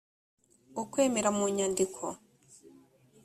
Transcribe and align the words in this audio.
ukwemera 0.81 1.29
mu 1.37 1.45
nyandiko 1.55 2.05